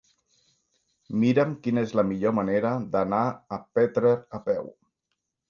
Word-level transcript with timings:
Mira'm 1.23 1.51
quina 1.67 1.83
és 1.89 1.93
la 1.99 2.05
millor 2.13 2.33
manera 2.39 2.73
d'anar 2.97 3.21
a 3.29 3.61
Petrer 3.79 4.17
a 4.41 4.43
peu. 4.51 4.69